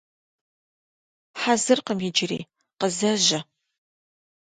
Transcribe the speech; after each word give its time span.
Хьэзыркъым 1.39 1.99
иджыри, 2.07 2.41
къызэжьэ. 2.79 3.39